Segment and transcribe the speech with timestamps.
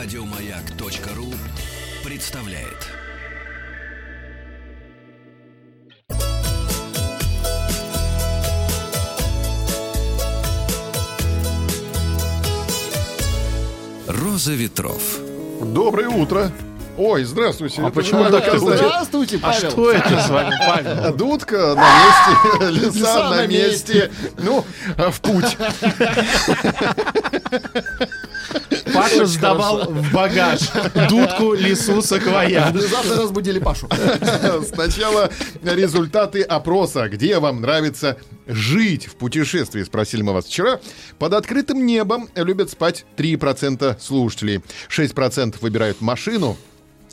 [0.00, 1.26] Радиомаяк.ру
[2.04, 2.86] представляет.
[14.06, 15.02] Роза ветров.
[15.60, 16.52] Доброе утро.
[16.96, 17.82] Ой, здравствуйте.
[17.82, 18.78] А Это почему так сказать.
[18.78, 19.70] Здравствуйте, А Павел.
[19.70, 21.16] что это с вами, Павел?
[21.16, 24.12] Дудка на месте, леса на месте.
[24.36, 24.64] Ну,
[24.96, 25.56] а в путь.
[29.02, 30.60] Паша сдавал в багаж
[31.08, 32.74] дудку, лису, саквояж.
[32.74, 33.88] Завтра разбудили Пашу.
[34.72, 35.30] Сначала
[35.62, 37.08] результаты опроса.
[37.08, 38.16] Где вам нравится
[38.46, 40.80] жить в путешествии, спросили мы вас вчера.
[41.18, 44.62] Под открытым небом любят спать 3% слушателей.
[44.88, 46.56] 6% выбирают машину.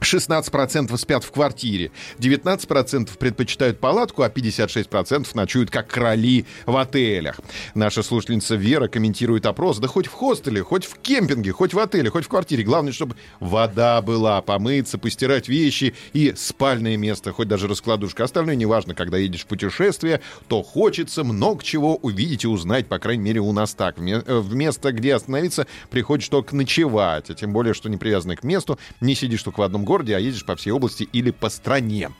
[0.00, 7.40] 16% спят в квартире, 19% предпочитают палатку, а 56% ночуют как короли в отелях.
[7.74, 12.10] Наша слушательница Вера комментирует опрос, да хоть в хостеле, хоть в кемпинге, хоть в отеле,
[12.10, 12.62] хоть в квартире.
[12.64, 18.24] Главное, чтобы вода была, помыться, постирать вещи и спальное место, хоть даже раскладушка.
[18.24, 23.22] Остальное неважно, когда едешь в путешествие, то хочется много чего увидеть и узнать, по крайней
[23.22, 23.98] мере, у нас так.
[23.98, 28.78] Вме- э, где остановиться, приходишь только ночевать, а тем более, что не привязанный к месту,
[29.00, 32.10] не сидишь только в одном городе, а едешь по всей области или по стране.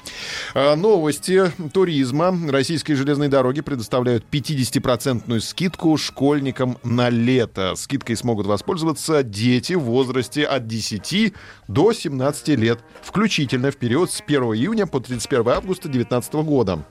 [0.54, 2.36] А, Новости туризма.
[2.50, 7.74] Российские железные дороги предоставляют 50% скидку школьникам на лето.
[7.76, 11.32] Скидкой смогут воспользоваться дети в возрасте от 10
[11.68, 16.84] до 17 лет, включительно в период с 1 июня по 31 августа 2019 года.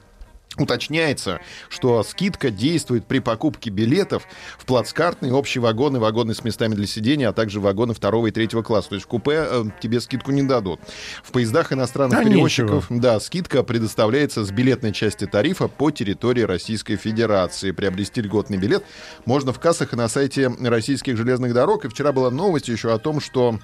[0.59, 6.85] Уточняется, что скидка действует при покупке билетов в плацкартные, общие вагоны, вагоны с местами для
[6.85, 8.89] сидения, а также вагоны второго и третьего класса.
[8.89, 10.79] То есть в купе э, тебе скидку не дадут.
[11.23, 16.97] В поездах иностранных Да перевозчиков, да, скидка предоставляется с билетной части тарифа по территории Российской
[16.97, 17.71] Федерации.
[17.71, 18.83] Приобрести льготный билет
[19.25, 21.85] можно в кассах и на сайте российских железных дорог.
[21.85, 23.59] И вчера была новость еще о том, что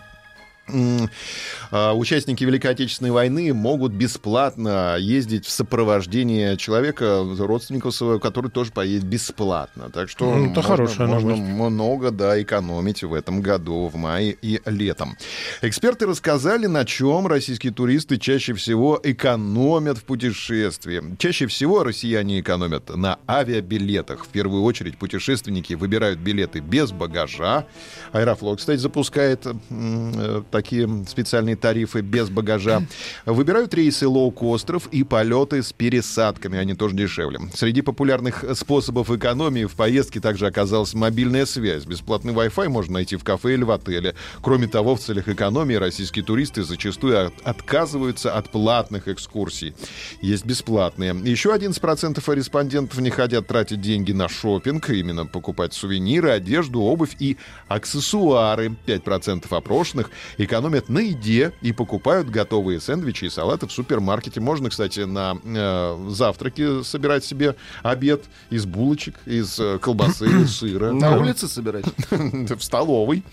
[1.71, 9.03] участники Великой Отечественной войны могут бесплатно ездить в сопровождении человека, родственников своего, который тоже поедет
[9.05, 9.89] бесплатно.
[9.93, 11.71] Так что Ну, это можно, хорошая можно новость.
[11.71, 15.17] много да, экономить в этом году, в мае и летом.
[15.61, 21.01] Эксперты рассказали, на чем российские туристы чаще всего экономят в путешествии.
[21.17, 24.25] Чаще всего россияне экономят на авиабилетах.
[24.25, 27.65] В первую очередь путешественники выбирают билеты без багажа.
[28.11, 32.83] Аэрофлот, кстати, запускает э, такие специальные тарифы без багажа.
[33.25, 36.57] Выбирают рейсы лоукостеров и полеты с пересадками.
[36.57, 37.39] Они тоже дешевле.
[37.53, 41.85] Среди популярных способов экономии в поездке также оказалась мобильная связь.
[41.85, 44.15] Бесплатный Wi-Fi можно найти в кафе или в отеле.
[44.41, 49.73] Кроме того, в целях экономии российские туристы зачастую от- отказываются от платных экскурсий.
[50.21, 51.13] Есть бесплатные.
[51.23, 57.37] Еще 11% респондентов не хотят тратить деньги на шопинг, именно покупать сувениры, одежду, обувь и
[57.67, 58.75] аксессуары.
[58.85, 60.09] 5% опрошенных
[60.45, 64.39] экономят на еде и покупают готовые сэндвичи и салаты в супермаркете.
[64.39, 70.91] Можно, кстати, на э, завтраке собирать себе обед из булочек, из э, колбасы, сыра.
[70.91, 71.85] На улице собирать?
[72.09, 73.23] В столовой,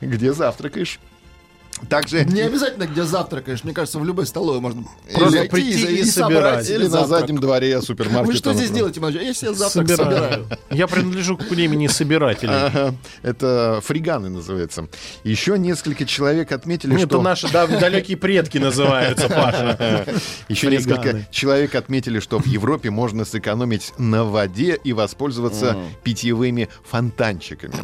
[0.00, 0.98] где завтракаешь.
[1.88, 3.64] Также Не обязательно, где завтракаешь.
[3.64, 7.20] Мне кажется, в любой столовой можно Просто зайти прийти за- и собрать или на завтрак.
[7.20, 8.26] заднем дворе супермаркета.
[8.32, 9.22] Вы что здесь делаете, молодежь?
[9.22, 10.12] Я себе завтрак Собираю.
[10.14, 10.46] собираю.
[10.70, 12.52] Я принадлежу к племени собирателей.
[12.54, 14.88] Ага, это фриганы называется.
[15.24, 17.22] Еще несколько человек отметили, Это что...
[17.22, 20.06] наши дав- далекие предки называются, Паша.
[20.48, 20.76] Еще Фриганы.
[20.96, 27.74] несколько человек отметили, что в Европе можно сэкономить на воде и воспользоваться питьевыми фонтанчиками.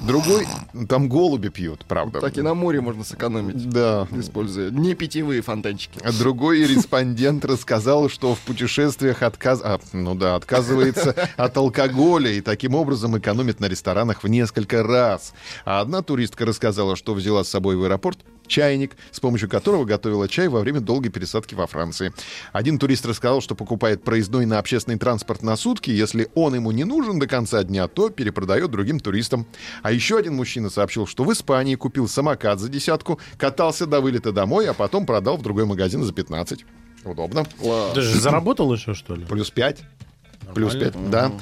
[0.00, 0.46] Другой,
[0.88, 2.20] там голуби пьют, правда.
[2.20, 4.06] Так и на море можно сэкономить, Да.
[4.12, 5.98] используя не питьевые фонтанчики.
[6.04, 9.60] А Другой респондент рассказал, что в путешествиях отказ...
[9.64, 15.32] а, ну да, отказывается от алкоголя и таким образом экономит на ресторанах в несколько раз.
[15.64, 20.28] А одна туристка рассказала, что взяла с собой в аэропорт чайник, с помощью которого готовила
[20.28, 22.12] чай во время долгой пересадки во Франции.
[22.52, 25.90] Один турист рассказал, что покупает проездной на общественный транспорт на сутки.
[25.90, 29.46] Если он ему не нужен до конца дня, то перепродает другим туристам.
[29.82, 34.32] А еще один мужчина сообщил, что в Испании купил самокат за десятку, катался до вылета
[34.32, 36.64] домой, а потом продал в другой магазин за 15.
[37.04, 37.46] Удобно.
[37.94, 39.24] Ты же заработал еще, что ли?
[39.24, 39.82] Плюс 5.
[40.54, 41.32] Плюс 5, да.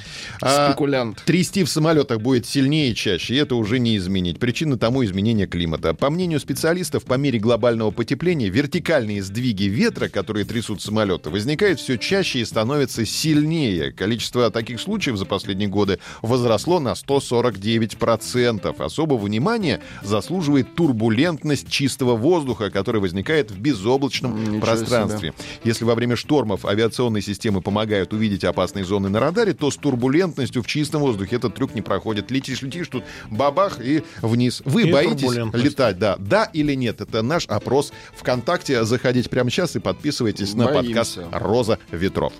[0.40, 1.22] А, Спекулянт.
[1.24, 4.38] Трясти в самолетах будет сильнее и чаще, и это уже не изменить.
[4.38, 5.94] Причина тому изменение климата.
[5.94, 11.98] По мнению специалистов, по мере глобального потепления вертикальные сдвиги ветра, которые трясут самолеты, возникают все
[11.98, 13.92] чаще и становятся сильнее.
[13.92, 18.82] Количество таких случаев за последние годы возросло на 149%.
[18.82, 25.34] Особого внимания заслуживает турбулентность чистого воздуха, который возникает в безоблачном Ничего пространстве.
[25.62, 29.76] Если во время штормов авиационные системы помогают увидеть опасные зоны зоны на радаре, то с
[29.76, 32.30] турбулентностью в чистом воздухе этот трюк не проходит.
[32.30, 34.62] Летишь, летишь, тут бабах и вниз.
[34.64, 36.16] Вы И боитесь летать, да?
[36.18, 37.00] Да или нет?
[37.00, 38.84] Это наш опрос ВКонтакте.
[38.84, 40.84] Заходите прямо сейчас и подписывайтесь на Боимся.
[40.84, 42.32] подкаст «Роза ветров».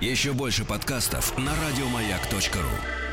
[0.00, 3.07] Еще больше подкастов на радиомаяк.ру.